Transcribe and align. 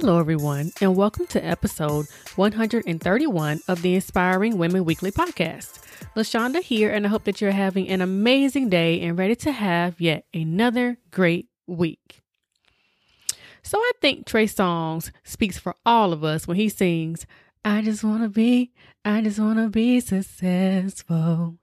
Hello, 0.00 0.18
everyone, 0.18 0.72
and 0.80 0.96
welcome 0.96 1.26
to 1.26 1.44
episode 1.44 2.06
131 2.36 3.60
of 3.68 3.82
the 3.82 3.94
Inspiring 3.94 4.56
Women 4.56 4.86
Weekly 4.86 5.10
podcast. 5.10 5.84
LaShonda 6.16 6.62
here, 6.62 6.90
and 6.90 7.04
I 7.04 7.10
hope 7.10 7.24
that 7.24 7.42
you're 7.42 7.50
having 7.50 7.86
an 7.90 8.00
amazing 8.00 8.70
day 8.70 9.02
and 9.02 9.18
ready 9.18 9.36
to 9.36 9.52
have 9.52 10.00
yet 10.00 10.24
another 10.32 10.96
great 11.10 11.48
week. 11.66 12.22
So 13.62 13.76
I 13.76 13.92
think 14.00 14.24
Trey 14.24 14.46
Songz 14.46 15.10
speaks 15.22 15.58
for 15.58 15.74
all 15.84 16.14
of 16.14 16.24
us 16.24 16.48
when 16.48 16.56
he 16.56 16.70
sings, 16.70 17.26
I 17.62 17.82
just 17.82 18.02
want 18.02 18.22
to 18.22 18.30
be, 18.30 18.72
I 19.04 19.20
just 19.20 19.38
want 19.38 19.58
to 19.58 19.68
be 19.68 20.00
successful. 20.00 21.58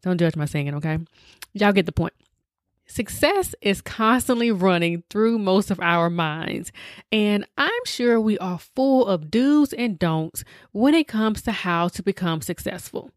Don't 0.00 0.18
judge 0.18 0.34
my 0.34 0.46
singing, 0.46 0.76
okay? 0.76 0.98
Y'all 1.52 1.72
get 1.72 1.84
the 1.84 1.92
point. 1.92 2.14
Success 2.92 3.54
is 3.62 3.80
constantly 3.80 4.50
running 4.50 5.02
through 5.08 5.38
most 5.38 5.70
of 5.70 5.80
our 5.80 6.10
minds, 6.10 6.70
and 7.10 7.46
I'm 7.56 7.70
sure 7.86 8.20
we 8.20 8.36
are 8.36 8.58
full 8.58 9.06
of 9.06 9.30
do's 9.30 9.72
and 9.72 9.98
don'ts 9.98 10.44
when 10.72 10.92
it 10.92 11.08
comes 11.08 11.40
to 11.42 11.52
how 11.52 11.88
to 11.88 12.02
become 12.02 12.42
successful. 12.42 13.10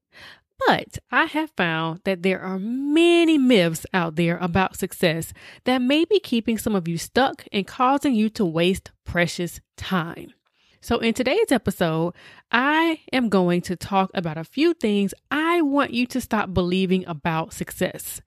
But 0.65 0.99
I 1.11 1.25
have 1.25 1.51
found 1.57 1.99
that 2.05 2.23
there 2.23 2.39
are 2.39 2.57
many 2.57 3.37
myths 3.37 3.85
out 3.93 4.15
there 4.15 4.37
about 4.37 4.77
success 4.77 5.33
that 5.65 5.81
may 5.81 6.05
be 6.05 6.21
keeping 6.21 6.57
some 6.57 6.73
of 6.73 6.87
you 6.87 6.97
stuck 6.97 7.45
and 7.51 7.67
causing 7.67 8.15
you 8.15 8.29
to 8.29 8.45
waste 8.45 8.93
precious 9.03 9.59
time. 9.75 10.31
So, 10.85 10.99
in 10.99 11.15
today's 11.15 11.51
episode, 11.51 12.13
I 12.51 12.99
am 13.11 13.27
going 13.29 13.61
to 13.61 13.75
talk 13.75 14.11
about 14.13 14.37
a 14.37 14.43
few 14.43 14.75
things 14.75 15.15
I 15.31 15.59
want 15.63 15.95
you 15.95 16.05
to 16.05 16.21
stop 16.21 16.53
believing 16.53 17.03
about 17.07 17.53
success. 17.53 18.21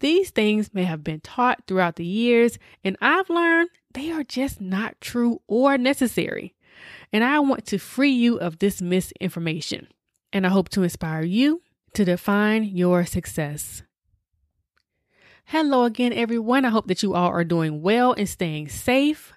These 0.00 0.30
things 0.30 0.74
may 0.74 0.82
have 0.82 1.04
been 1.04 1.20
taught 1.20 1.68
throughout 1.68 1.94
the 1.94 2.04
years, 2.04 2.58
and 2.82 2.96
I've 3.00 3.30
learned 3.30 3.70
they 3.94 4.10
are 4.10 4.24
just 4.24 4.60
not 4.60 5.00
true 5.00 5.40
or 5.46 5.78
necessary. 5.78 6.56
And 7.12 7.22
I 7.22 7.38
want 7.38 7.64
to 7.66 7.78
free 7.78 8.10
you 8.10 8.40
of 8.40 8.58
this 8.58 8.82
misinformation. 8.82 9.86
And 10.32 10.44
I 10.44 10.50
hope 10.50 10.68
to 10.70 10.82
inspire 10.82 11.22
you 11.22 11.62
to 11.94 12.04
define 12.04 12.64
your 12.64 13.06
success. 13.06 13.84
Hello 15.44 15.84
again, 15.84 16.12
everyone. 16.12 16.64
I 16.64 16.70
hope 16.70 16.88
that 16.88 17.04
you 17.04 17.14
all 17.14 17.28
are 17.28 17.44
doing 17.44 17.82
well 17.82 18.14
and 18.14 18.28
staying 18.28 18.68
safe. 18.68 19.32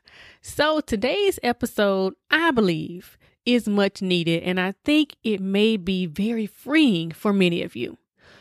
So, 0.45 0.81
today's 0.81 1.39
episode, 1.41 2.15
I 2.29 2.51
believe, 2.51 3.17
is 3.45 3.65
much 3.65 4.01
needed, 4.01 4.43
and 4.43 4.59
I 4.59 4.73
think 4.83 5.15
it 5.23 5.39
may 5.39 5.77
be 5.77 6.05
very 6.05 6.47
freeing 6.47 7.11
for 7.11 7.31
many 7.31 7.63
of 7.63 7.77
you. 7.77 7.97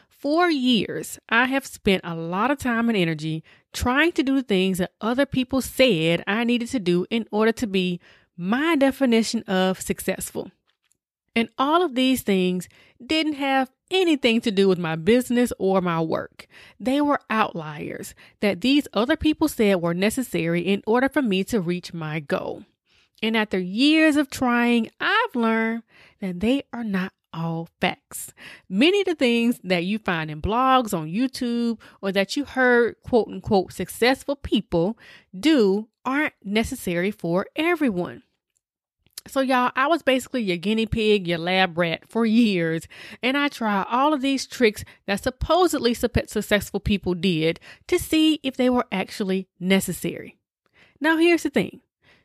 For 0.08 0.50
years, 0.50 1.20
I 1.28 1.44
have 1.46 1.64
spent 1.64 2.00
a 2.02 2.16
lot 2.16 2.50
of 2.50 2.58
time 2.58 2.88
and 2.88 2.98
energy 2.98 3.44
trying 3.72 4.10
to 4.12 4.24
do 4.24 4.42
things 4.42 4.78
that 4.78 4.90
other 5.00 5.24
people 5.24 5.62
said 5.62 6.24
I 6.26 6.42
needed 6.42 6.70
to 6.70 6.80
do 6.80 7.06
in 7.08 7.24
order 7.30 7.52
to 7.52 7.68
be 7.68 8.00
my 8.36 8.74
definition 8.74 9.44
of 9.44 9.80
successful. 9.80 10.50
And 11.34 11.48
all 11.56 11.82
of 11.82 11.94
these 11.94 12.22
things 12.22 12.68
didn't 13.04 13.34
have 13.34 13.70
anything 13.90 14.40
to 14.42 14.50
do 14.50 14.68
with 14.68 14.78
my 14.78 14.96
business 14.96 15.52
or 15.58 15.80
my 15.80 16.00
work. 16.00 16.46
They 16.78 17.00
were 17.00 17.20
outliers 17.30 18.14
that 18.40 18.60
these 18.60 18.86
other 18.92 19.16
people 19.16 19.48
said 19.48 19.80
were 19.80 19.94
necessary 19.94 20.60
in 20.62 20.82
order 20.86 21.08
for 21.08 21.22
me 21.22 21.44
to 21.44 21.60
reach 21.60 21.94
my 21.94 22.20
goal. 22.20 22.64
And 23.22 23.36
after 23.36 23.58
years 23.58 24.16
of 24.16 24.30
trying, 24.30 24.90
I've 25.00 25.34
learned 25.34 25.84
that 26.20 26.40
they 26.40 26.64
are 26.72 26.84
not 26.84 27.12
all 27.32 27.68
facts. 27.80 28.34
Many 28.68 29.00
of 29.00 29.06
the 29.06 29.14
things 29.14 29.60
that 29.64 29.84
you 29.84 29.98
find 29.98 30.30
in 30.30 30.42
blogs 30.42 30.96
on 30.96 31.08
YouTube 31.08 31.78
or 32.02 32.12
that 32.12 32.36
you 32.36 32.44
heard 32.44 32.96
quote 33.02 33.28
unquote 33.28 33.72
successful 33.72 34.36
people 34.36 34.98
do 35.38 35.88
aren't 36.04 36.34
necessary 36.44 37.10
for 37.10 37.46
everyone. 37.56 38.22
So, 39.26 39.40
y'all, 39.40 39.70
I 39.76 39.86
was 39.86 40.02
basically 40.02 40.42
your 40.42 40.56
guinea 40.56 40.86
pig, 40.86 41.28
your 41.28 41.38
lab 41.38 41.78
rat 41.78 42.08
for 42.08 42.26
years, 42.26 42.88
and 43.22 43.36
I 43.36 43.48
tried 43.48 43.86
all 43.88 44.12
of 44.12 44.20
these 44.20 44.46
tricks 44.46 44.84
that 45.06 45.22
supposedly 45.22 45.94
successful 45.94 46.80
people 46.80 47.14
did 47.14 47.60
to 47.86 47.98
see 47.98 48.40
if 48.42 48.56
they 48.56 48.68
were 48.68 48.86
actually 48.90 49.48
necessary. 49.60 50.38
Now, 51.00 51.16
here's 51.16 51.44
the 51.44 51.50
thing 51.50 51.80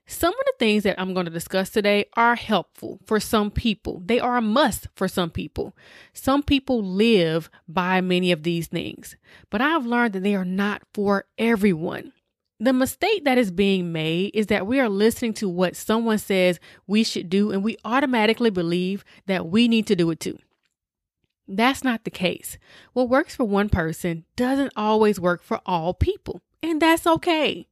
some 0.09 0.33
of 0.33 0.45
the 0.45 0.53
things 0.57 0.83
that 0.83 0.99
I'm 0.99 1.13
going 1.13 1.25
to 1.25 1.31
discuss 1.31 1.69
today 1.69 2.05
are 2.15 2.35
helpful 2.35 2.99
for 3.05 3.19
some 3.19 3.51
people, 3.51 4.01
they 4.05 4.19
are 4.19 4.37
a 4.37 4.41
must 4.41 4.87
for 4.95 5.07
some 5.07 5.29
people. 5.29 5.75
Some 6.13 6.41
people 6.41 6.81
live 6.81 7.49
by 7.67 7.99
many 7.99 8.31
of 8.31 8.43
these 8.43 8.67
things, 8.67 9.17
but 9.49 9.61
I've 9.61 9.85
learned 9.85 10.13
that 10.13 10.23
they 10.23 10.33
are 10.33 10.45
not 10.45 10.81
for 10.93 11.25
everyone. 11.37 12.13
The 12.59 12.73
mistake 12.73 13.23
that 13.25 13.37
is 13.37 13.51
being 13.51 13.91
made 13.91 14.31
is 14.33 14.47
that 14.47 14.65
we 14.65 14.79
are 14.79 14.89
listening 14.89 15.33
to 15.35 15.47
what 15.47 15.75
someone 15.75 16.17
says 16.17 16.59
we 16.87 17.03
should 17.03 17.29
do 17.29 17.51
and 17.51 17.63
we 17.63 17.77
automatically 17.85 18.49
believe 18.49 19.05
that 19.27 19.47
we 19.47 19.67
need 19.67 19.85
to 19.87 19.95
do 19.95 20.09
it 20.09 20.19
too. 20.19 20.39
That's 21.47 21.83
not 21.83 22.03
the 22.03 22.11
case. 22.11 22.57
What 22.93 23.09
works 23.09 23.35
for 23.35 23.45
one 23.45 23.69
person 23.69 24.25
doesn't 24.35 24.73
always 24.75 25.19
work 25.19 25.43
for 25.43 25.61
all 25.65 25.93
people, 25.93 26.41
and 26.61 26.81
that's 26.81 27.07
okay. 27.07 27.67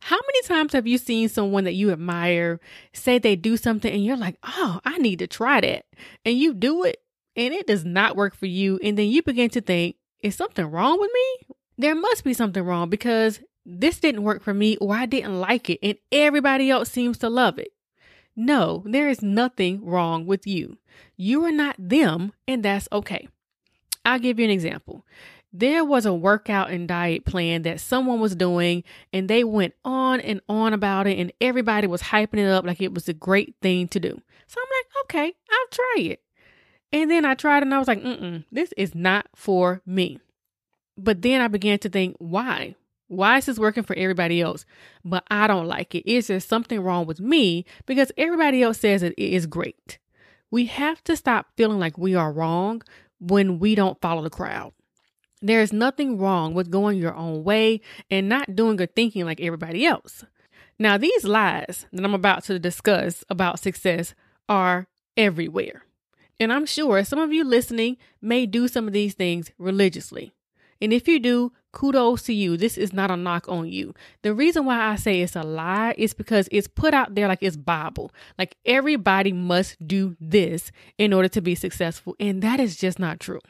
How 0.00 0.16
many 0.16 0.42
times 0.42 0.74
have 0.74 0.86
you 0.86 0.98
seen 0.98 1.28
someone 1.28 1.64
that 1.64 1.72
you 1.72 1.90
admire 1.90 2.60
say 2.92 3.18
they 3.18 3.34
do 3.34 3.56
something 3.56 3.92
and 3.92 4.04
you're 4.04 4.16
like, 4.16 4.36
oh, 4.44 4.80
I 4.84 4.98
need 4.98 5.18
to 5.20 5.26
try 5.26 5.60
that? 5.62 5.86
And 6.24 6.38
you 6.38 6.54
do 6.54 6.84
it 6.84 6.98
and 7.34 7.52
it 7.52 7.66
does 7.66 7.84
not 7.84 8.16
work 8.16 8.34
for 8.36 8.46
you. 8.46 8.78
And 8.82 8.96
then 8.96 9.08
you 9.08 9.22
begin 9.22 9.50
to 9.50 9.60
think, 9.60 9.96
is 10.20 10.36
something 10.36 10.66
wrong 10.66 11.00
with 11.00 11.10
me? 11.12 11.56
There 11.78 11.94
must 11.94 12.24
be 12.24 12.34
something 12.34 12.62
wrong 12.62 12.88
because 12.88 13.40
this 13.66 13.98
didn't 14.00 14.22
work 14.22 14.42
for 14.42 14.54
me 14.54 14.76
or 14.76 14.94
I 14.94 15.06
didn't 15.06 15.40
like 15.40 15.68
it 15.68 15.80
and 15.82 15.98
everybody 16.12 16.70
else 16.70 16.90
seems 16.90 17.18
to 17.18 17.28
love 17.28 17.58
it. 17.58 17.72
No, 18.36 18.82
there 18.86 19.08
is 19.08 19.22
nothing 19.22 19.84
wrong 19.84 20.26
with 20.26 20.46
you. 20.46 20.76
You 21.16 21.44
are 21.46 21.52
not 21.52 21.74
them, 21.78 22.34
and 22.46 22.62
that's 22.62 22.86
okay. 22.92 23.28
I'll 24.04 24.18
give 24.18 24.38
you 24.38 24.44
an 24.44 24.50
example. 24.50 25.06
There 25.52 25.84
was 25.84 26.04
a 26.04 26.12
workout 26.12 26.70
and 26.70 26.86
diet 26.86 27.24
plan 27.24 27.62
that 27.62 27.80
someone 27.80 28.20
was 28.20 28.36
doing, 28.36 28.84
and 29.10 29.26
they 29.26 29.42
went 29.42 29.72
on 29.86 30.20
and 30.20 30.42
on 30.50 30.74
about 30.74 31.06
it, 31.06 31.18
and 31.18 31.32
everybody 31.40 31.86
was 31.86 32.02
hyping 32.02 32.38
it 32.38 32.46
up 32.46 32.66
like 32.66 32.82
it 32.82 32.92
was 32.92 33.08
a 33.08 33.14
great 33.14 33.54
thing 33.62 33.88
to 33.88 33.98
do. 33.98 34.20
So 34.46 34.60
I'm 34.60 34.68
like, 34.78 35.04
okay, 35.04 35.36
I'll 35.50 35.68
try 35.70 35.96
it. 36.12 36.22
And 36.92 37.10
then 37.10 37.24
I 37.24 37.34
tried 37.34 37.62
and 37.62 37.74
I 37.74 37.78
was 37.78 37.88
like, 37.88 38.02
mm 38.02 38.44
this 38.52 38.72
is 38.76 38.94
not 38.94 39.26
for 39.34 39.82
me. 39.86 40.20
But 40.96 41.22
then 41.22 41.40
I 41.40 41.48
began 41.48 41.78
to 41.80 41.88
think, 41.88 42.16
why? 42.18 42.76
Why 43.08 43.38
is 43.38 43.46
this 43.46 43.58
working 43.58 43.84
for 43.84 43.96
everybody 43.96 44.40
else, 44.40 44.64
but 45.04 45.24
I 45.30 45.46
don't 45.46 45.66
like 45.66 45.94
it? 45.94 46.10
Is 46.10 46.26
there 46.26 46.40
something 46.40 46.80
wrong 46.80 47.06
with 47.06 47.20
me 47.20 47.64
because 47.86 48.10
everybody 48.16 48.62
else 48.62 48.80
says 48.80 49.02
it 49.02 49.14
is 49.16 49.46
great? 49.46 49.98
We 50.50 50.66
have 50.66 51.02
to 51.04 51.16
stop 51.16 51.48
feeling 51.56 51.78
like 51.78 51.98
we 51.98 52.14
are 52.14 52.32
wrong 52.32 52.82
when 53.20 53.58
we 53.58 53.74
don't 53.74 54.00
follow 54.00 54.22
the 54.22 54.30
crowd. 54.30 54.72
There 55.42 55.60
is 55.60 55.72
nothing 55.72 56.18
wrong 56.18 56.54
with 56.54 56.70
going 56.70 56.98
your 56.98 57.14
own 57.14 57.44
way 57.44 57.80
and 58.10 58.28
not 58.28 58.56
doing 58.56 58.80
or 58.80 58.86
thinking 58.86 59.24
like 59.24 59.40
everybody 59.40 59.84
else. 59.86 60.24
Now, 60.78 60.98
these 60.98 61.24
lies 61.24 61.86
that 61.92 62.04
I'm 62.04 62.14
about 62.14 62.44
to 62.44 62.58
discuss 62.58 63.24
about 63.30 63.60
success 63.60 64.14
are 64.48 64.88
everywhere. 65.16 65.82
And 66.38 66.52
I'm 66.52 66.66
sure 66.66 67.02
some 67.04 67.18
of 67.18 67.32
you 67.32 67.44
listening 67.44 67.96
may 68.20 68.46
do 68.46 68.68
some 68.68 68.86
of 68.86 68.92
these 68.92 69.14
things 69.14 69.50
religiously. 69.58 70.32
And 70.80 70.92
if 70.92 71.08
you 71.08 71.18
do, 71.18 71.52
kudos 71.72 72.22
to 72.22 72.32
you. 72.32 72.56
This 72.56 72.78
is 72.78 72.92
not 72.92 73.10
a 73.10 73.16
knock 73.16 73.48
on 73.48 73.68
you. 73.68 73.94
The 74.22 74.34
reason 74.34 74.64
why 74.64 74.80
I 74.80 74.96
say 74.96 75.20
it's 75.20 75.36
a 75.36 75.42
lie 75.42 75.94
is 75.98 76.14
because 76.14 76.48
it's 76.50 76.68
put 76.68 76.94
out 76.94 77.14
there 77.14 77.28
like 77.28 77.42
it's 77.42 77.56
Bible. 77.56 78.12
Like 78.38 78.56
everybody 78.64 79.32
must 79.32 79.86
do 79.86 80.16
this 80.20 80.72
in 80.96 81.12
order 81.12 81.28
to 81.28 81.40
be 81.40 81.54
successful. 81.54 82.16
And 82.18 82.42
that 82.42 82.60
is 82.60 82.76
just 82.76 82.98
not 82.98 83.20
true. 83.20 83.40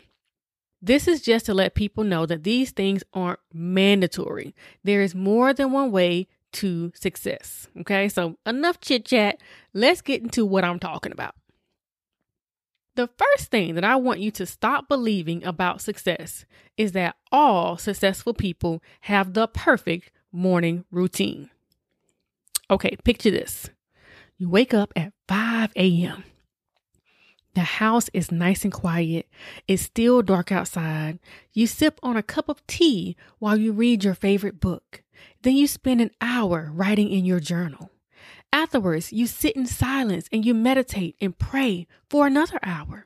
This 0.82 1.08
is 1.08 1.22
just 1.22 1.46
to 1.46 1.54
let 1.54 1.74
people 1.74 2.04
know 2.04 2.26
that 2.26 2.44
these 2.44 2.70
things 2.70 3.02
aren't 3.12 3.40
mandatory. 3.52 4.54
There 4.84 5.02
is 5.02 5.14
more 5.14 5.54
than 5.54 5.72
one 5.72 5.90
way 5.90 6.26
to 6.54 6.92
success. 6.94 7.68
Okay, 7.80 8.08
so 8.08 8.36
enough 8.46 8.80
chit 8.80 9.04
chat. 9.04 9.40
Let's 9.72 10.00
get 10.00 10.22
into 10.22 10.44
what 10.44 10.64
I'm 10.64 10.78
talking 10.78 11.12
about. 11.12 11.34
The 12.96 13.10
first 13.18 13.50
thing 13.50 13.74
that 13.74 13.84
I 13.84 13.96
want 13.96 14.20
you 14.20 14.30
to 14.32 14.46
stop 14.46 14.88
believing 14.88 15.44
about 15.44 15.82
success 15.82 16.46
is 16.78 16.92
that 16.92 17.16
all 17.30 17.76
successful 17.76 18.32
people 18.32 18.82
have 19.02 19.34
the 19.34 19.46
perfect 19.46 20.10
morning 20.32 20.86
routine. 20.90 21.50
Okay, 22.70 22.96
picture 23.04 23.30
this. 23.30 23.68
You 24.38 24.48
wake 24.48 24.72
up 24.72 24.94
at 24.96 25.12
5 25.28 25.72
a.m., 25.76 26.24
The 27.54 27.60
house 27.62 28.08
is 28.12 28.32
nice 28.32 28.64
and 28.64 28.72
quiet. 28.72 29.28
It's 29.68 29.82
still 29.82 30.22
dark 30.22 30.50
outside. 30.50 31.18
You 31.52 31.66
sip 31.66 31.98
on 32.02 32.16
a 32.16 32.22
cup 32.22 32.48
of 32.48 32.66
tea 32.66 33.16
while 33.38 33.56
you 33.58 33.72
read 33.72 34.04
your 34.04 34.14
favorite 34.14 34.58
book. 34.60 35.02
Then 35.42 35.56
you 35.56 35.66
spend 35.66 36.00
an 36.00 36.10
hour 36.20 36.70
writing 36.72 37.10
in 37.10 37.24
your 37.24 37.40
journal. 37.40 37.90
Afterwards, 38.56 39.12
you 39.12 39.26
sit 39.26 39.54
in 39.54 39.66
silence 39.66 40.30
and 40.32 40.42
you 40.42 40.54
meditate 40.54 41.14
and 41.20 41.38
pray 41.38 41.86
for 42.08 42.26
another 42.26 42.58
hour. 42.62 43.04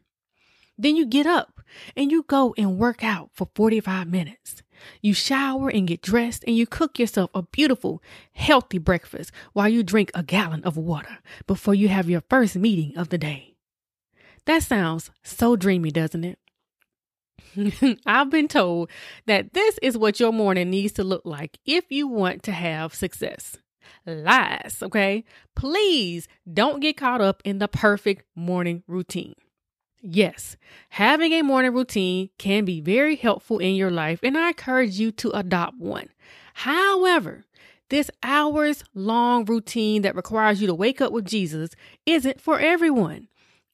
Then 0.78 0.94
you 0.94 1.04
get 1.04 1.26
up 1.26 1.60
and 1.96 2.12
you 2.12 2.22
go 2.22 2.54
and 2.56 2.78
work 2.78 3.02
out 3.02 3.30
for 3.34 3.48
45 3.56 4.06
minutes. 4.06 4.62
You 5.02 5.12
shower 5.12 5.68
and 5.68 5.88
get 5.88 6.02
dressed 6.02 6.44
and 6.46 6.56
you 6.56 6.68
cook 6.68 7.00
yourself 7.00 7.32
a 7.34 7.42
beautiful, 7.42 8.00
healthy 8.32 8.78
breakfast 8.78 9.32
while 9.52 9.68
you 9.68 9.82
drink 9.82 10.12
a 10.14 10.22
gallon 10.22 10.62
of 10.62 10.76
water 10.76 11.18
before 11.48 11.74
you 11.74 11.88
have 11.88 12.08
your 12.08 12.22
first 12.30 12.54
meeting 12.54 12.96
of 12.96 13.08
the 13.08 13.18
day. 13.18 13.56
That 14.44 14.62
sounds 14.62 15.10
so 15.24 15.56
dreamy, 15.56 15.90
doesn't 15.90 16.22
it? 16.22 16.38
I've 18.06 18.30
been 18.30 18.46
told 18.46 18.88
that 19.26 19.52
this 19.52 19.80
is 19.82 19.98
what 19.98 20.20
your 20.20 20.32
morning 20.32 20.70
needs 20.70 20.92
to 20.92 21.02
look 21.02 21.22
like 21.24 21.58
if 21.66 21.90
you 21.90 22.06
want 22.06 22.44
to 22.44 22.52
have 22.52 22.94
success. 22.94 23.58
Lies, 24.06 24.78
okay? 24.82 25.24
Please 25.54 26.28
don't 26.52 26.80
get 26.80 26.96
caught 26.96 27.20
up 27.20 27.42
in 27.44 27.58
the 27.58 27.68
perfect 27.68 28.24
morning 28.34 28.82
routine. 28.86 29.34
Yes, 30.02 30.56
having 30.90 31.32
a 31.32 31.42
morning 31.42 31.74
routine 31.74 32.30
can 32.38 32.64
be 32.64 32.80
very 32.80 33.16
helpful 33.16 33.58
in 33.58 33.74
your 33.74 33.90
life, 33.90 34.20
and 34.22 34.36
I 34.38 34.48
encourage 34.48 34.98
you 34.98 35.12
to 35.12 35.30
adopt 35.30 35.78
one. 35.78 36.08
However, 36.54 37.44
this 37.90 38.10
hours 38.22 38.82
long 38.94 39.44
routine 39.44 40.02
that 40.02 40.16
requires 40.16 40.60
you 40.60 40.66
to 40.68 40.74
wake 40.74 41.00
up 41.00 41.12
with 41.12 41.26
Jesus 41.26 41.70
isn't 42.06 42.40
for 42.40 42.58
everyone. 42.58 43.28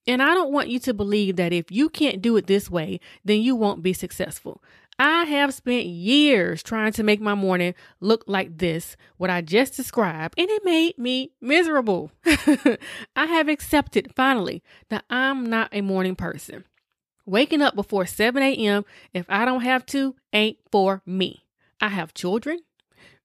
And 0.07 0.23
I 0.23 0.35
don't 0.35 0.53
want 0.53 0.69
you 0.69 0.79
to 0.81 0.95
believe 0.95 1.37
that 1.37 1.53
if 1.53 1.71
you 1.71 1.89
can't 1.89 2.23
do 2.23 2.37
it 2.37 2.47
this 2.47 2.71
way, 2.71 3.01
then 3.25 3.43
you 3.43 3.55
won't 3.57 3.83
be 3.83 3.93
successful. 3.93 4.62
I 4.99 5.25
have 5.25 5.53
spent 5.53 5.87
years 5.87 6.63
trying 6.63 6.93
to 6.93 7.03
make 7.03 7.21
my 7.21 7.35
morning 7.35 7.75
look 8.01 8.25
like 8.27 8.59
this, 8.59 8.97
what 9.19 9.29
I 9.29 9.43
just 9.43 9.77
described, 9.77 10.39
and 10.39 10.49
it 10.49 10.65
made 10.65 10.97
me 10.97 11.33
miserable. 11.41 12.13
I 12.25 13.27
have 13.27 13.49
accepted 13.49 14.13
finally 14.15 14.63
that 14.89 15.05
I'm 15.11 15.45
not 15.45 15.69
a 15.73 15.83
morning 15.83 16.17
person. 16.17 16.65
Waking 17.27 17.61
up 17.61 17.75
before 17.75 18.07
7 18.07 18.43
a.m., 18.43 18.85
if 19.13 19.27
I 19.29 19.45
don't 19.45 19.63
have 19.63 19.85
to, 19.87 20.15
ain't 20.33 20.59
for 20.71 21.03
me. 21.05 21.45
I 21.81 21.89
have 21.89 22.15
children. 22.15 22.61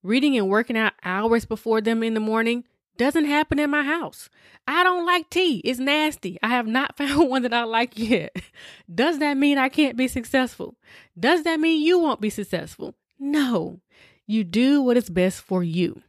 Reading 0.03 0.35
and 0.37 0.49
working 0.49 0.77
out 0.77 0.93
hours 1.03 1.45
before 1.45 1.79
them 1.79 2.03
in 2.03 2.15
the 2.15 2.19
morning 2.19 2.65
doesn't 3.01 3.25
happen 3.25 3.57
in 3.57 3.71
my 3.71 3.81
house. 3.81 4.29
I 4.67 4.83
don't 4.83 5.07
like 5.07 5.31
tea. 5.31 5.57
It's 5.65 5.79
nasty. 5.79 6.37
I 6.43 6.49
have 6.49 6.67
not 6.67 6.97
found 6.97 7.31
one 7.31 7.41
that 7.41 7.53
I 7.53 7.63
like 7.63 7.97
yet. 7.97 8.35
Does 8.93 9.17
that 9.17 9.37
mean 9.37 9.57
I 9.57 9.69
can't 9.69 9.97
be 9.97 10.07
successful? 10.07 10.75
Does 11.19 11.41
that 11.43 11.59
mean 11.59 11.81
you 11.81 11.97
won't 11.97 12.21
be 12.21 12.29
successful? 12.29 12.93
No. 13.17 13.79
You 14.27 14.43
do 14.43 14.83
what 14.83 14.97
is 14.97 15.09
best 15.09 15.41
for 15.41 15.63
you. 15.63 16.03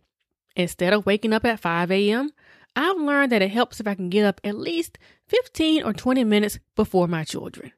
Instead 0.54 0.92
of 0.92 1.06
waking 1.06 1.32
up 1.32 1.46
at 1.46 1.60
5 1.60 1.90
a.m., 1.90 2.30
I've 2.76 2.98
learned 2.98 3.32
that 3.32 3.40
it 3.40 3.50
helps 3.50 3.80
if 3.80 3.86
I 3.86 3.94
can 3.94 4.10
get 4.10 4.26
up 4.26 4.42
at 4.44 4.58
least 4.58 4.98
15 5.28 5.84
or 5.84 5.94
20 5.94 6.24
minutes 6.24 6.58
before 6.76 7.08
my 7.08 7.24
children. 7.24 7.72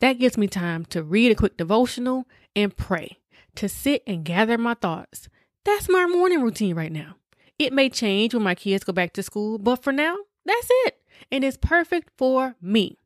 That 0.00 0.18
gives 0.18 0.36
me 0.36 0.48
time 0.48 0.84
to 0.86 1.04
read 1.04 1.30
a 1.30 1.36
quick 1.36 1.56
devotional 1.56 2.24
and 2.56 2.76
pray, 2.76 3.18
to 3.54 3.68
sit 3.68 4.02
and 4.08 4.24
gather 4.24 4.58
my 4.58 4.74
thoughts. 4.74 5.28
That's 5.64 5.88
my 5.88 6.06
morning 6.06 6.42
routine 6.42 6.74
right 6.74 6.92
now. 6.92 7.14
It 7.58 7.72
may 7.72 7.88
change 7.88 8.34
when 8.34 8.42
my 8.42 8.54
kids 8.54 8.84
go 8.84 8.92
back 8.92 9.12
to 9.14 9.22
school, 9.22 9.58
but 9.58 9.82
for 9.82 9.92
now, 9.92 10.16
that's 10.44 10.68
it. 10.70 10.98
And 11.32 11.42
it's 11.44 11.56
perfect 11.56 12.10
for 12.16 12.56
me. 12.60 12.98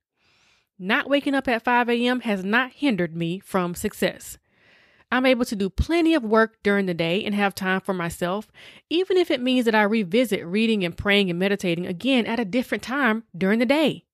Not 0.78 1.08
waking 1.08 1.34
up 1.34 1.46
at 1.46 1.62
5 1.62 1.88
a.m. 1.90 2.20
has 2.20 2.42
not 2.42 2.72
hindered 2.72 3.14
me 3.14 3.38
from 3.38 3.74
success. 3.74 4.38
I'm 5.12 5.26
able 5.26 5.44
to 5.44 5.56
do 5.56 5.68
plenty 5.68 6.14
of 6.14 6.22
work 6.22 6.56
during 6.62 6.86
the 6.86 6.94
day 6.94 7.24
and 7.24 7.34
have 7.34 7.54
time 7.54 7.80
for 7.80 7.92
myself, 7.92 8.50
even 8.88 9.16
if 9.16 9.30
it 9.30 9.42
means 9.42 9.64
that 9.64 9.74
I 9.74 9.82
revisit 9.82 10.46
reading 10.46 10.84
and 10.84 10.96
praying 10.96 11.30
and 11.30 11.38
meditating 11.38 11.86
again 11.86 12.26
at 12.26 12.40
a 12.40 12.44
different 12.44 12.82
time 12.82 13.24
during 13.36 13.58
the 13.58 13.66
day. 13.66 14.04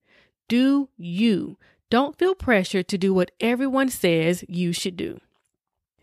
Do 0.48 0.88
you. 0.96 1.58
Don't 1.90 2.18
feel 2.18 2.34
pressured 2.34 2.88
to 2.88 2.98
do 2.98 3.14
what 3.14 3.30
everyone 3.40 3.90
says 3.90 4.44
you 4.48 4.72
should 4.72 4.96
do. 4.96 5.20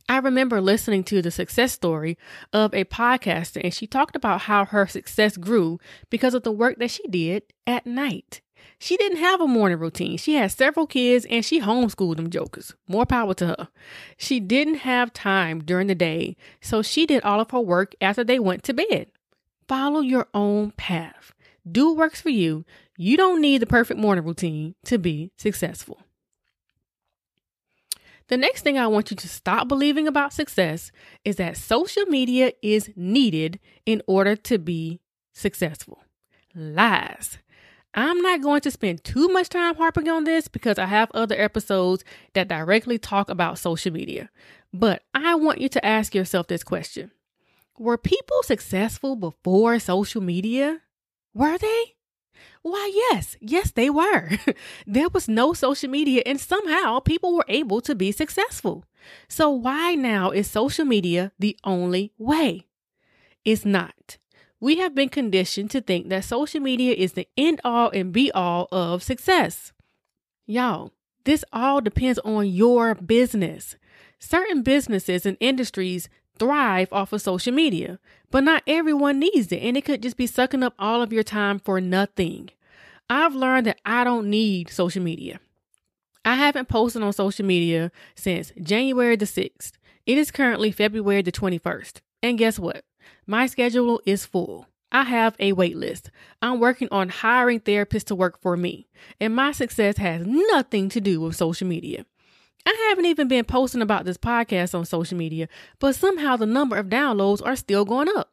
I 0.10 0.18
remember 0.18 0.62
listening 0.62 1.04
to 1.06 1.22
the 1.22 1.32
success 1.32 1.72
story 1.72 2.18
of 2.52 2.74
a 2.74 2.84
podcaster, 2.86 3.62
and 3.64 3.74
she 3.74 3.88
talked 3.88 4.16
about 4.16 4.42
how 4.42 4.66
her 4.66 4.86
success 4.86 5.38
grew 5.38 5.80
because 6.10 6.34
of 6.34 6.44
the 6.44 6.52
work 6.52 6.78
that 6.80 6.92
she 6.92 7.08
did 7.08 7.44
at 7.66 7.86
night. 7.86 8.42
She 8.80 8.98
didn't 8.98 9.20
have 9.20 9.40
a 9.40 9.48
morning 9.48 9.80
routine. 9.80 10.18
She 10.18 10.36
had 10.36 10.52
several 10.52 10.88
kids 10.88 11.26
and 11.30 11.46
she 11.46 11.62
homeschooled 11.62 12.18
them 12.18 12.30
jokers. 12.30 12.74
More 12.88 13.06
power 13.06 13.34
to 13.36 13.48
her. 13.48 13.68
She 14.18 14.40
didn't 14.42 14.76
have 14.76 15.14
time 15.14 15.64
during 15.64 15.88
the 15.88 15.96
day, 15.96 16.36
so 16.62 16.82
she 16.82 17.06
did 17.06 17.24
all 17.24 17.40
of 17.40 17.52
her 17.52 17.62
work 17.62 17.96
after 18.02 18.24
they 18.24 18.40
went 18.40 18.64
to 18.64 18.74
bed. 18.74 19.08
Follow 19.70 20.02
your 20.02 20.28
own 20.34 20.72
path. 20.72 21.34
Do 21.70 21.90
what 21.90 21.98
works 21.98 22.20
for 22.22 22.30
you. 22.30 22.66
You 22.98 23.16
don't 23.16 23.40
need 23.40 23.62
the 23.62 23.66
perfect 23.66 24.00
morning 24.00 24.26
routine 24.26 24.76
to 24.86 24.98
be 24.98 25.32
successful. 25.38 26.02
The 28.28 28.38
next 28.38 28.62
thing 28.62 28.78
I 28.78 28.88
want 28.88 29.12
you 29.12 29.18
to 29.18 29.28
stop 29.28 29.68
believing 29.68 30.08
about 30.08 30.34
success 30.34 30.92
is 31.26 31.36
that 31.38 31.58
social 31.58 32.06
media 32.06 32.54
is 32.62 32.90
needed 32.96 33.60
in 33.86 34.02
order 34.08 34.36
to 34.36 34.58
be 34.58 35.02
successful. 35.34 36.04
Lies. 36.56 37.38
I'm 37.96 38.22
not 38.22 38.42
going 38.42 38.62
to 38.62 38.72
spend 38.72 39.04
too 39.04 39.28
much 39.28 39.50
time 39.50 39.76
harping 39.76 40.10
on 40.10 40.24
this 40.24 40.48
because 40.48 40.80
I 40.80 40.86
have 40.86 41.12
other 41.14 41.40
episodes 41.40 42.04
that 42.34 42.48
directly 42.48 42.98
talk 42.98 43.30
about 43.30 43.60
social 43.60 43.92
media. 43.94 44.30
But 44.74 45.04
I 45.14 45.36
want 45.36 45.62
you 45.62 45.70
to 45.70 45.86
ask 45.86 46.16
yourself 46.16 46.48
this 46.48 46.64
question 46.64 47.12
Were 47.78 47.98
people 47.98 48.42
successful 48.44 49.16
before 49.16 49.78
social 49.80 50.22
media? 50.22 50.82
Were 51.36 51.58
they? 51.58 51.96
Why, 52.62 52.92
yes, 52.94 53.38
yes, 53.40 53.72
they 53.72 53.90
were. 53.90 54.30
there 54.88 55.10
was 55.10 55.28
no 55.28 55.54
social 55.54 55.90
media, 55.90 56.24
and 56.26 56.40
somehow 56.40 57.00
people 57.00 57.36
were 57.36 57.46
able 57.48 57.82
to 57.82 57.96
be 57.96 58.12
successful. 58.12 58.86
So, 59.28 59.50
why 59.50 59.96
now 59.96 60.32
is 60.32 60.50
social 60.50 60.86
media 60.86 61.32
the 61.40 61.58
only 61.64 62.14
way? 62.18 62.66
It's 63.44 63.66
not. 63.66 64.18
We 64.60 64.78
have 64.78 64.96
been 64.96 65.10
conditioned 65.10 65.72
to 65.72 65.82
think 65.82 66.08
that 66.08 66.24
social 66.24 66.62
media 66.62 66.94
is 66.94 67.14
the 67.14 67.28
end 67.38 67.60
all 67.66 67.90
and 67.90 68.14
be 68.14 68.32
all 68.32 68.70
of 68.72 69.04
success. 69.04 69.74
Y'all, 70.46 70.94
this 71.26 71.44
all 71.52 71.82
depends 71.82 72.20
on 72.20 72.48
your 72.48 72.96
business. 72.96 73.76
Certain 74.20 74.62
businesses 74.62 75.26
and 75.26 75.36
industries 75.42 76.08
thrive 76.38 76.92
off 76.92 77.14
of 77.14 77.22
social 77.22 77.54
media, 77.54 78.00
but 78.32 78.44
not 78.44 78.64
everyone 78.68 79.20
needs 79.20 79.52
it, 79.52 79.62
and 79.62 79.78
it 79.78 79.86
could 79.86 80.02
just 80.02 80.18
be 80.18 80.28
sucking 80.28 80.64
up 80.64 80.74
all 80.80 81.02
of 81.02 81.14
your 81.14 81.24
time 81.24 81.60
for 81.60 81.80
nothing. 81.80 82.50
I've 83.10 83.36
learned 83.36 83.68
that 83.68 83.80
I 83.86 84.04
don't 84.04 84.30
need 84.30 84.70
social 84.70 85.04
media. 85.04 85.40
I 86.26 86.36
haven't 86.36 86.70
posted 86.70 87.04
on 87.04 87.14
social 87.14 87.46
media 87.46 87.92
since 88.16 88.52
January 88.62 89.16
the 89.16 89.26
6th. 89.26 89.74
It 90.06 90.18
is 90.18 90.32
currently 90.32 90.72
February 90.72 91.22
the 91.22 91.32
21st. 91.32 92.00
And 92.22 92.38
guess 92.38 92.58
what? 92.58 92.86
My 93.28 93.46
schedule 93.46 94.02
is 94.06 94.26
full. 94.26 94.68
I 94.92 95.04
have 95.04 95.36
a 95.40 95.54
wait 95.54 95.76
list. 95.76 96.12
I'm 96.42 96.60
working 96.60 96.88
on 96.92 97.10
hiring 97.10 97.60
therapists 97.60 98.06
to 98.06 98.16
work 98.16 98.40
for 98.42 98.56
me. 98.56 98.88
And 99.20 99.36
my 99.36 99.52
success 99.52 99.98
has 99.98 100.26
nothing 100.26 100.88
to 100.90 101.02
do 101.02 101.20
with 101.20 101.36
social 101.36 101.68
media. 101.68 102.06
I 102.66 102.88
haven't 102.90 103.06
even 103.06 103.28
been 103.28 103.46
posting 103.46 103.82
about 103.82 104.06
this 104.06 104.18
podcast 104.18 104.74
on 104.74 104.86
social 104.86 105.18
media, 105.18 105.48
but 105.80 105.96
somehow 105.96 106.38
the 106.38 106.46
number 106.46 106.78
of 106.78 106.88
downloads 106.88 107.46
are 107.46 107.56
still 107.56 107.86
going 107.86 108.08
up. 108.16 108.32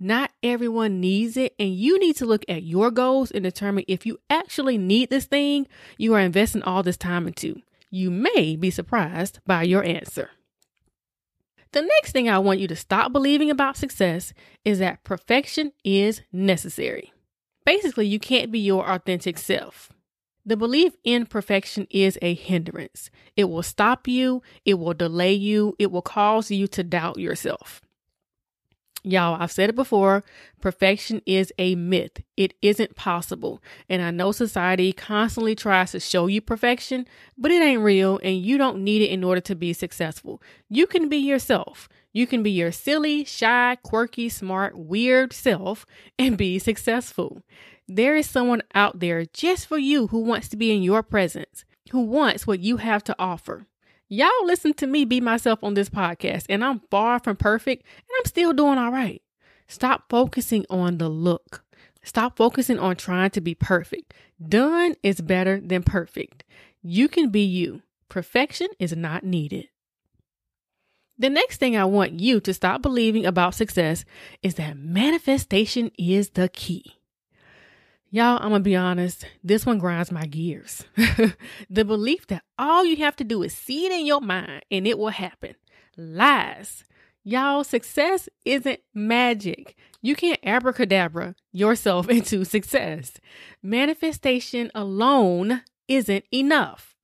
Not 0.00 0.30
everyone 0.44 1.00
needs 1.00 1.36
it, 1.36 1.54
and 1.58 1.74
you 1.74 1.98
need 1.98 2.16
to 2.16 2.26
look 2.26 2.44
at 2.48 2.62
your 2.62 2.92
goals 2.92 3.32
and 3.32 3.42
determine 3.42 3.84
if 3.88 4.06
you 4.06 4.18
actually 4.30 4.78
need 4.78 5.10
this 5.10 5.24
thing 5.24 5.66
you 5.96 6.14
are 6.14 6.20
investing 6.20 6.62
all 6.62 6.84
this 6.84 6.96
time 6.96 7.26
into. 7.26 7.60
You 7.90 8.10
may 8.10 8.54
be 8.54 8.70
surprised 8.70 9.40
by 9.44 9.64
your 9.64 9.82
answer. 9.82 10.30
The 11.72 11.82
next 11.82 12.12
thing 12.12 12.28
I 12.28 12.38
want 12.38 12.60
you 12.60 12.68
to 12.68 12.76
stop 12.76 13.12
believing 13.12 13.50
about 13.50 13.76
success 13.76 14.32
is 14.64 14.78
that 14.78 15.04
perfection 15.04 15.72
is 15.84 16.22
necessary. 16.32 17.12
Basically, 17.66 18.06
you 18.06 18.18
can't 18.18 18.52
be 18.52 18.60
your 18.60 18.88
authentic 18.88 19.36
self. 19.36 19.92
The 20.48 20.56
belief 20.56 20.96
in 21.04 21.26
perfection 21.26 21.86
is 21.90 22.18
a 22.22 22.32
hindrance. 22.32 23.10
It 23.36 23.50
will 23.50 23.62
stop 23.62 24.08
you, 24.08 24.40
it 24.64 24.78
will 24.78 24.94
delay 24.94 25.34
you, 25.34 25.76
it 25.78 25.92
will 25.92 26.00
cause 26.00 26.50
you 26.50 26.66
to 26.68 26.82
doubt 26.82 27.18
yourself. 27.18 27.82
Y'all, 29.04 29.36
I've 29.38 29.52
said 29.52 29.68
it 29.68 29.76
before 29.76 30.24
perfection 30.58 31.20
is 31.26 31.52
a 31.58 31.74
myth. 31.74 32.22
It 32.38 32.54
isn't 32.62 32.96
possible. 32.96 33.62
And 33.90 34.00
I 34.00 34.10
know 34.10 34.32
society 34.32 34.94
constantly 34.94 35.54
tries 35.54 35.92
to 35.92 36.00
show 36.00 36.28
you 36.28 36.40
perfection, 36.40 37.06
but 37.36 37.50
it 37.50 37.62
ain't 37.62 37.82
real 37.82 38.18
and 38.22 38.40
you 38.40 38.56
don't 38.56 38.82
need 38.82 39.02
it 39.02 39.10
in 39.10 39.24
order 39.24 39.42
to 39.42 39.54
be 39.54 39.74
successful. 39.74 40.40
You 40.70 40.86
can 40.86 41.10
be 41.10 41.18
yourself. 41.18 41.90
You 42.14 42.26
can 42.26 42.42
be 42.42 42.50
your 42.50 42.72
silly, 42.72 43.24
shy, 43.24 43.76
quirky, 43.82 44.30
smart, 44.30 44.78
weird 44.78 45.34
self 45.34 45.84
and 46.18 46.38
be 46.38 46.58
successful. 46.58 47.42
There 47.90 48.16
is 48.16 48.28
someone 48.28 48.62
out 48.74 49.00
there 49.00 49.24
just 49.24 49.66
for 49.66 49.78
you 49.78 50.08
who 50.08 50.18
wants 50.18 50.48
to 50.48 50.58
be 50.58 50.70
in 50.70 50.82
your 50.82 51.02
presence, 51.02 51.64
who 51.90 52.02
wants 52.02 52.46
what 52.46 52.60
you 52.60 52.76
have 52.76 53.02
to 53.04 53.16
offer. 53.18 53.66
Y'all 54.10 54.44
listen 54.44 54.74
to 54.74 54.86
me 54.86 55.06
be 55.06 55.22
myself 55.22 55.64
on 55.64 55.72
this 55.72 55.88
podcast, 55.88 56.44
and 56.50 56.62
I'm 56.62 56.82
far 56.90 57.18
from 57.18 57.36
perfect, 57.36 57.84
and 57.96 58.10
I'm 58.18 58.26
still 58.26 58.52
doing 58.52 58.76
all 58.76 58.92
right. 58.92 59.22
Stop 59.68 60.04
focusing 60.10 60.66
on 60.68 60.98
the 60.98 61.08
look. 61.08 61.64
Stop 62.02 62.36
focusing 62.36 62.78
on 62.78 62.96
trying 62.96 63.30
to 63.30 63.40
be 63.40 63.54
perfect. 63.54 64.12
Done 64.46 64.94
is 65.02 65.22
better 65.22 65.58
than 65.58 65.82
perfect. 65.82 66.44
You 66.82 67.08
can 67.08 67.30
be 67.30 67.42
you. 67.42 67.82
Perfection 68.10 68.68
is 68.78 68.94
not 68.94 69.24
needed. 69.24 69.68
The 71.18 71.30
next 71.30 71.56
thing 71.56 71.74
I 71.74 71.86
want 71.86 72.20
you 72.20 72.38
to 72.40 72.52
stop 72.52 72.82
believing 72.82 73.24
about 73.24 73.54
success 73.54 74.04
is 74.42 74.56
that 74.56 74.78
manifestation 74.78 75.90
is 75.98 76.30
the 76.30 76.50
key. 76.50 76.97
Y'all, 78.10 78.38
I'm 78.38 78.50
gonna 78.50 78.60
be 78.60 78.74
honest, 78.74 79.26
this 79.44 79.66
one 79.66 79.78
grinds 79.78 80.10
my 80.10 80.24
gears. 80.24 80.84
the 81.68 81.84
belief 81.84 82.26
that 82.28 82.42
all 82.58 82.82
you 82.82 82.96
have 82.96 83.16
to 83.16 83.24
do 83.24 83.42
is 83.42 83.52
see 83.52 83.84
it 83.84 83.92
in 83.92 84.06
your 84.06 84.22
mind 84.22 84.64
and 84.70 84.86
it 84.86 84.98
will 84.98 85.10
happen. 85.10 85.54
Lies. 85.94 86.84
Y'all, 87.22 87.64
success 87.64 88.30
isn't 88.46 88.80
magic. 88.94 89.76
You 90.00 90.16
can't 90.16 90.40
abracadabra 90.42 91.34
yourself 91.52 92.08
into 92.10 92.46
success. 92.46 93.12
Manifestation 93.62 94.70
alone 94.74 95.62
isn't 95.86 96.24
enough. 96.32 96.96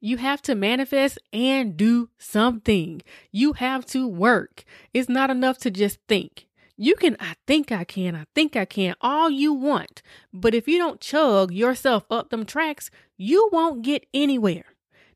You 0.00 0.16
have 0.16 0.42
to 0.42 0.56
manifest 0.56 1.18
and 1.32 1.76
do 1.76 2.08
something. 2.18 3.02
You 3.30 3.52
have 3.52 3.86
to 3.86 4.08
work. 4.08 4.64
It's 4.92 5.08
not 5.08 5.30
enough 5.30 5.58
to 5.58 5.70
just 5.70 5.98
think. 6.08 6.48
You 6.82 6.96
can, 6.96 7.14
I 7.20 7.34
think 7.46 7.70
I 7.70 7.84
can, 7.84 8.16
I 8.16 8.24
think 8.34 8.56
I 8.56 8.64
can, 8.64 8.94
all 9.02 9.28
you 9.28 9.52
want. 9.52 10.00
But 10.32 10.54
if 10.54 10.66
you 10.66 10.78
don't 10.78 10.98
chug 10.98 11.52
yourself 11.52 12.04
up 12.10 12.30
them 12.30 12.46
tracks, 12.46 12.90
you 13.18 13.50
won't 13.52 13.82
get 13.82 14.06
anywhere. 14.14 14.64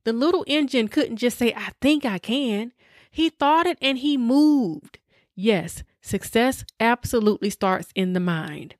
The 0.04 0.12
little 0.12 0.44
engine 0.46 0.88
couldn't 0.88 1.16
just 1.16 1.38
say, 1.38 1.54
I 1.56 1.70
think 1.80 2.04
I 2.04 2.18
can. 2.18 2.74
He 3.10 3.30
thought 3.30 3.64
it 3.64 3.78
and 3.80 3.96
he 3.96 4.18
moved. 4.18 4.98
Yes, 5.34 5.84
success 6.02 6.66
absolutely 6.80 7.48
starts 7.48 7.88
in 7.94 8.12
the 8.12 8.20
mind. 8.20 8.74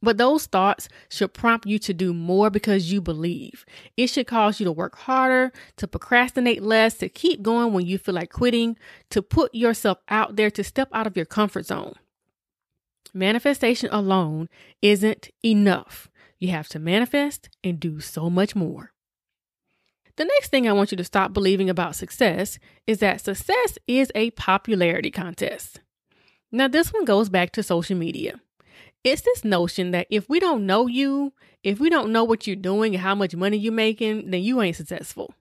But 0.00 0.16
those 0.16 0.46
thoughts 0.46 0.88
should 1.10 1.34
prompt 1.34 1.66
you 1.66 1.78
to 1.80 1.92
do 1.92 2.14
more 2.14 2.48
because 2.48 2.90
you 2.90 3.02
believe. 3.02 3.66
It 3.94 4.06
should 4.06 4.26
cause 4.26 4.58
you 4.58 4.64
to 4.64 4.72
work 4.72 4.96
harder, 4.96 5.52
to 5.76 5.86
procrastinate 5.86 6.62
less, 6.62 6.94
to 6.94 7.10
keep 7.10 7.42
going 7.42 7.74
when 7.74 7.84
you 7.84 7.98
feel 7.98 8.14
like 8.14 8.32
quitting, 8.32 8.78
to 9.10 9.20
put 9.20 9.54
yourself 9.54 9.98
out 10.08 10.36
there, 10.36 10.50
to 10.52 10.64
step 10.64 10.88
out 10.94 11.06
of 11.06 11.14
your 11.14 11.26
comfort 11.26 11.66
zone. 11.66 11.96
Manifestation 13.16 13.88
alone 13.92 14.50
isn't 14.82 15.30
enough. 15.42 16.10
You 16.38 16.48
have 16.48 16.68
to 16.68 16.78
manifest 16.78 17.48
and 17.64 17.80
do 17.80 17.98
so 17.98 18.28
much 18.28 18.54
more. 18.54 18.92
The 20.16 20.26
next 20.26 20.50
thing 20.50 20.68
I 20.68 20.74
want 20.74 20.90
you 20.90 20.98
to 20.98 21.04
stop 21.04 21.32
believing 21.32 21.70
about 21.70 21.96
success 21.96 22.58
is 22.86 22.98
that 22.98 23.22
success 23.22 23.78
is 23.86 24.12
a 24.14 24.32
popularity 24.32 25.10
contest. 25.10 25.80
Now, 26.52 26.68
this 26.68 26.92
one 26.92 27.06
goes 27.06 27.30
back 27.30 27.52
to 27.52 27.62
social 27.62 27.96
media. 27.96 28.38
It's 29.02 29.22
this 29.22 29.46
notion 29.46 29.92
that 29.92 30.08
if 30.10 30.28
we 30.28 30.38
don't 30.38 30.66
know 30.66 30.86
you, 30.86 31.32
if 31.62 31.80
we 31.80 31.88
don't 31.88 32.12
know 32.12 32.24
what 32.24 32.46
you're 32.46 32.54
doing 32.54 32.94
and 32.94 33.02
how 33.02 33.14
much 33.14 33.34
money 33.34 33.56
you're 33.56 33.72
making, 33.72 34.30
then 34.30 34.42
you 34.42 34.60
ain't 34.60 34.76
successful. 34.76 35.32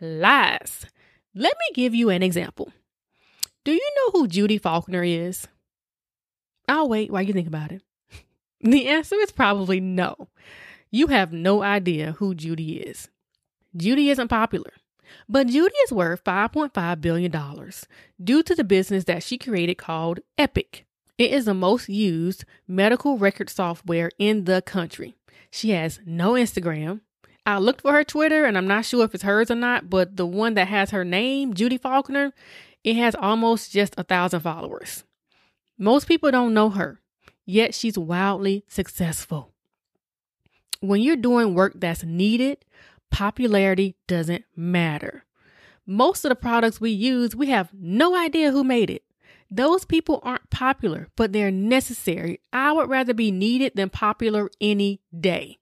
Lies. 0.00 0.86
Let 1.34 1.56
me 1.58 1.74
give 1.74 1.96
you 1.96 2.10
an 2.10 2.22
example. 2.22 2.72
Do 3.64 3.72
you 3.72 3.90
know 3.96 4.20
who 4.20 4.28
Judy 4.28 4.56
Faulkner 4.56 5.02
is? 5.02 5.48
I'll 6.84 6.90
wait 6.90 7.10
while 7.10 7.22
you 7.22 7.32
think 7.32 7.48
about 7.48 7.72
it. 7.72 7.80
The 8.60 8.88
answer 8.88 9.16
is 9.16 9.32
probably 9.32 9.80
no. 9.80 10.28
You 10.90 11.06
have 11.06 11.32
no 11.32 11.62
idea 11.62 12.12
who 12.12 12.34
Judy 12.34 12.76
is. 12.76 13.08
Judy 13.74 14.10
isn't 14.10 14.28
popular, 14.28 14.70
but 15.26 15.46
Judy 15.46 15.74
is 15.84 15.92
worth 15.92 16.22
$5.5 16.24 17.00
billion 17.00 17.32
due 18.22 18.42
to 18.42 18.54
the 18.54 18.64
business 18.64 19.04
that 19.04 19.22
she 19.22 19.38
created 19.38 19.76
called 19.76 20.20
Epic. 20.36 20.84
It 21.16 21.30
is 21.30 21.46
the 21.46 21.54
most 21.54 21.88
used 21.88 22.44
medical 22.68 23.16
record 23.16 23.48
software 23.48 24.10
in 24.18 24.44
the 24.44 24.60
country. 24.60 25.14
She 25.50 25.70
has 25.70 26.00
no 26.04 26.32
Instagram. 26.32 27.00
I 27.46 27.56
looked 27.58 27.80
for 27.80 27.92
her 27.92 28.04
Twitter 28.04 28.44
and 28.44 28.58
I'm 28.58 28.68
not 28.68 28.84
sure 28.84 29.04
if 29.04 29.14
it's 29.14 29.24
hers 29.24 29.50
or 29.50 29.54
not, 29.54 29.88
but 29.88 30.18
the 30.18 30.26
one 30.26 30.52
that 30.54 30.68
has 30.68 30.90
her 30.90 31.04
name, 31.04 31.54
Judy 31.54 31.78
Faulkner, 31.78 32.34
it 32.82 32.96
has 32.96 33.14
almost 33.14 33.72
just 33.72 33.94
a 33.96 34.04
thousand 34.04 34.40
followers. 34.40 35.04
Most 35.78 36.06
people 36.06 36.30
don't 36.30 36.54
know 36.54 36.70
her, 36.70 37.00
yet 37.44 37.74
she's 37.74 37.98
wildly 37.98 38.64
successful. 38.68 39.52
When 40.80 41.00
you're 41.00 41.16
doing 41.16 41.54
work 41.54 41.72
that's 41.76 42.04
needed, 42.04 42.64
popularity 43.10 43.96
doesn't 44.06 44.44
matter. 44.54 45.24
Most 45.86 46.24
of 46.24 46.28
the 46.28 46.36
products 46.36 46.80
we 46.80 46.90
use, 46.90 47.34
we 47.34 47.48
have 47.48 47.70
no 47.72 48.16
idea 48.16 48.50
who 48.50 48.64
made 48.64 48.90
it. 48.90 49.02
Those 49.50 49.84
people 49.84 50.20
aren't 50.22 50.50
popular, 50.50 51.08
but 51.16 51.32
they're 51.32 51.50
necessary. 51.50 52.40
I 52.52 52.72
would 52.72 52.88
rather 52.88 53.14
be 53.14 53.30
needed 53.30 53.72
than 53.74 53.90
popular 53.90 54.50
any 54.60 55.00
day. 55.18 55.58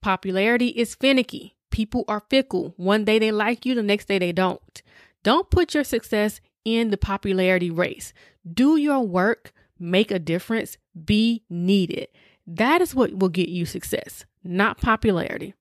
Popularity 0.00 0.68
is 0.68 0.94
finicky. 0.94 1.56
People 1.70 2.04
are 2.06 2.22
fickle. 2.30 2.74
One 2.76 3.04
day 3.04 3.18
they 3.18 3.32
like 3.32 3.66
you, 3.66 3.74
the 3.74 3.82
next 3.82 4.06
day 4.06 4.18
they 4.18 4.32
don't. 4.32 4.82
Don't 5.22 5.50
put 5.50 5.74
your 5.74 5.84
success 5.84 6.40
in 6.64 6.90
the 6.90 6.96
popularity 6.96 7.70
race. 7.70 8.12
Do 8.50 8.76
your 8.76 9.00
work, 9.00 9.52
make 9.78 10.10
a 10.10 10.18
difference, 10.18 10.78
be 11.04 11.44
needed. 11.48 12.08
That 12.46 12.80
is 12.80 12.94
what 12.94 13.14
will 13.14 13.28
get 13.28 13.48
you 13.48 13.66
success, 13.66 14.24
not 14.42 14.80
popularity. 14.80 15.54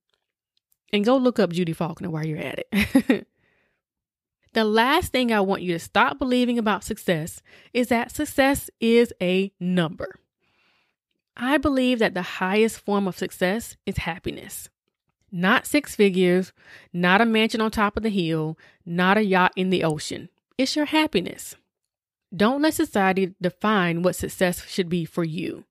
And 0.92 1.06
go 1.06 1.18
look 1.18 1.40
up 1.40 1.52
Judy 1.52 1.74
Faulkner 1.74 2.10
while 2.10 2.26
you're 2.26 2.38
at 2.38 2.66
it. 2.72 3.28
The 4.54 4.64
last 4.64 5.12
thing 5.12 5.32
I 5.32 5.42
want 5.42 5.64
you 5.64 5.74
to 5.74 5.80
stop 5.80 6.20
believing 6.20 6.60
about 6.60 6.84
success 6.84 7.42
is 7.74 7.88
that 7.88 8.12
success 8.12 8.70
is 8.80 9.12
a 9.20 9.52
number. 9.60 10.20
I 11.36 11.58
believe 11.58 11.98
that 11.98 12.14
the 12.14 12.22
highest 12.22 12.80
form 12.80 13.08
of 13.08 13.18
success 13.18 13.76
is 13.88 13.98
happiness. 13.98 14.70
Not 15.32 15.66
six 15.66 15.96
figures, 15.96 16.54
not 16.94 17.20
a 17.20 17.26
mansion 17.26 17.62
on 17.62 17.72
top 17.72 17.98
of 17.98 18.04
the 18.04 18.10
hill, 18.10 18.60
not 18.86 19.18
a 19.18 19.26
yacht 19.26 19.54
in 19.56 19.72
the 19.72 19.84
ocean. 19.84 20.30
It's 20.58 20.76
your 20.76 20.86
happiness. 20.86 21.56
Don't 22.36 22.62
let 22.62 22.76
society 22.76 23.34
define 23.42 24.04
what 24.04 24.16
success 24.16 24.66
should 24.68 24.88
be 24.88 25.04
for 25.04 25.24
you. 25.24 25.66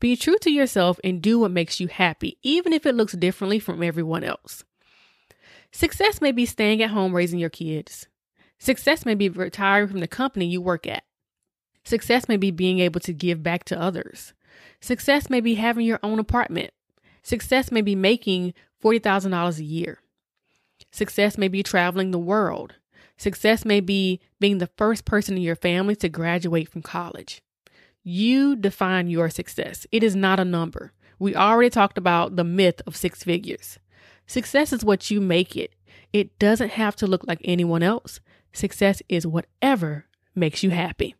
Be 0.00 0.16
true 0.16 0.36
to 0.42 0.50
yourself 0.50 0.98
and 1.04 1.22
do 1.22 1.38
what 1.38 1.50
makes 1.50 1.80
you 1.80 1.88
happy, 1.88 2.36
even 2.42 2.72
if 2.72 2.84
it 2.84 2.94
looks 2.94 3.14
differently 3.14 3.58
from 3.58 3.82
everyone 3.82 4.24
else. 4.24 4.64
Success 5.72 6.20
may 6.20 6.32
be 6.32 6.44
staying 6.44 6.82
at 6.82 6.90
home 6.90 7.14
raising 7.14 7.38
your 7.38 7.50
kids. 7.50 8.08
Success 8.58 9.06
may 9.06 9.14
be 9.14 9.28
retiring 9.28 9.88
from 9.88 10.00
the 10.00 10.08
company 10.08 10.46
you 10.46 10.60
work 10.60 10.86
at. 10.86 11.04
Success 11.84 12.28
may 12.28 12.36
be 12.36 12.50
being 12.50 12.80
able 12.80 13.00
to 13.00 13.12
give 13.12 13.42
back 13.42 13.64
to 13.64 13.80
others. 13.80 14.32
Success 14.80 15.30
may 15.30 15.40
be 15.40 15.54
having 15.54 15.86
your 15.86 16.00
own 16.02 16.18
apartment. 16.18 16.72
Success 17.22 17.70
may 17.70 17.80
be 17.80 17.94
making 17.94 18.54
$40,000 18.82 19.58
a 19.58 19.64
year. 19.64 20.00
Success 20.90 21.38
may 21.38 21.48
be 21.48 21.62
traveling 21.62 22.10
the 22.10 22.18
world. 22.18 22.74
Success 23.16 23.64
may 23.64 23.80
be 23.80 24.20
being 24.40 24.58
the 24.58 24.70
first 24.76 25.04
person 25.04 25.36
in 25.36 25.42
your 25.42 25.56
family 25.56 25.96
to 25.96 26.08
graduate 26.08 26.68
from 26.68 26.82
college. 26.82 27.42
You 28.02 28.56
define 28.56 29.08
your 29.08 29.30
success. 29.30 29.86
It 29.90 30.02
is 30.02 30.14
not 30.14 30.38
a 30.38 30.44
number. 30.44 30.92
We 31.18 31.34
already 31.34 31.70
talked 31.70 31.98
about 31.98 32.36
the 32.36 32.44
myth 32.44 32.82
of 32.86 32.96
six 32.96 33.24
figures. 33.24 33.78
Success 34.26 34.72
is 34.72 34.84
what 34.84 35.10
you 35.10 35.20
make 35.20 35.56
it. 35.56 35.74
It 36.12 36.38
doesn't 36.38 36.72
have 36.72 36.94
to 36.96 37.06
look 37.06 37.26
like 37.26 37.40
anyone 37.44 37.82
else. 37.82 38.20
Success 38.52 39.02
is 39.08 39.26
whatever 39.26 40.06
makes 40.34 40.62
you 40.62 40.70
happy. 40.70 41.14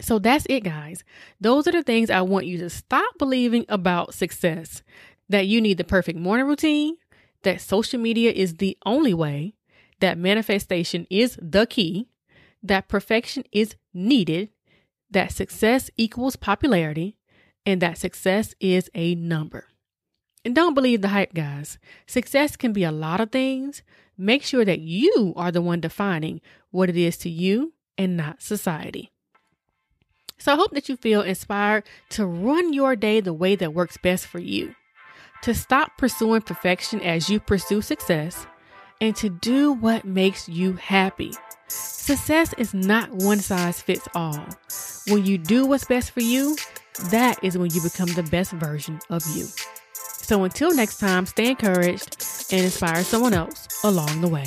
So 0.00 0.18
that's 0.18 0.46
it, 0.48 0.62
guys. 0.62 1.02
Those 1.40 1.66
are 1.66 1.72
the 1.72 1.82
things 1.82 2.08
I 2.08 2.22
want 2.22 2.46
you 2.46 2.58
to 2.58 2.70
stop 2.70 3.18
believing 3.18 3.66
about 3.68 4.14
success 4.14 4.82
that 5.28 5.46
you 5.46 5.60
need 5.60 5.76
the 5.76 5.84
perfect 5.84 6.18
morning 6.18 6.46
routine, 6.46 6.96
that 7.42 7.60
social 7.60 8.00
media 8.00 8.30
is 8.30 8.54
the 8.54 8.78
only 8.86 9.12
way, 9.12 9.54
that 10.00 10.18
manifestation 10.18 11.06
is 11.10 11.38
the 11.40 11.66
key, 11.66 12.08
that 12.62 12.88
perfection 12.88 13.44
is 13.52 13.76
needed, 13.92 14.50
that 15.10 15.32
success 15.32 15.90
equals 15.96 16.36
popularity, 16.36 17.16
and 17.64 17.80
that 17.82 17.98
success 17.98 18.54
is 18.60 18.90
a 18.94 19.14
number. 19.14 19.66
And 20.44 20.54
don't 20.54 20.74
believe 20.74 21.02
the 21.02 21.08
hype, 21.08 21.34
guys. 21.34 21.78
Success 22.06 22.56
can 22.56 22.72
be 22.72 22.84
a 22.84 22.92
lot 22.92 23.20
of 23.20 23.30
things, 23.30 23.82
Make 24.20 24.42
sure 24.42 24.64
that 24.64 24.80
you 24.80 25.32
are 25.36 25.52
the 25.52 25.62
one 25.62 25.80
defining 25.80 26.40
what 26.72 26.90
it 26.90 26.96
is 26.96 27.16
to 27.18 27.30
you 27.30 27.72
and 27.96 28.16
not 28.16 28.42
society. 28.42 29.12
So 30.38 30.52
I 30.52 30.56
hope 30.56 30.72
that 30.72 30.88
you 30.88 30.96
feel 30.96 31.22
inspired 31.22 31.84
to 32.10 32.26
run 32.26 32.72
your 32.72 32.96
day 32.96 33.20
the 33.20 33.32
way 33.32 33.54
that 33.54 33.74
works 33.74 33.96
best 33.96 34.26
for 34.26 34.40
you, 34.40 34.74
to 35.42 35.54
stop 35.54 35.96
pursuing 35.96 36.42
perfection 36.42 37.00
as 37.00 37.30
you 37.30 37.38
pursue 37.38 37.80
success, 37.80 38.46
and 39.00 39.14
to 39.16 39.28
do 39.28 39.72
what 39.72 40.04
makes 40.04 40.48
you 40.48 40.74
happy. 40.74 41.32
Success 41.68 42.54
is 42.58 42.74
not 42.74 43.10
one 43.10 43.38
size 43.38 43.80
fits 43.80 44.08
all. 44.14 44.46
When 45.08 45.24
you 45.24 45.38
do 45.38 45.66
what's 45.66 45.84
best 45.84 46.10
for 46.10 46.20
you, 46.20 46.56
that 47.10 47.42
is 47.42 47.56
when 47.56 47.70
you 47.70 47.80
become 47.80 48.08
the 48.08 48.22
best 48.24 48.52
version 48.52 48.98
of 49.10 49.22
you. 49.36 49.46
So 49.92 50.44
until 50.44 50.74
next 50.74 50.98
time, 50.98 51.26
stay 51.26 51.50
encouraged 51.50 52.24
and 52.50 52.62
inspire 52.62 53.02
someone 53.04 53.34
else 53.34 53.68
along 53.84 54.20
the 54.20 54.28
way. 54.28 54.46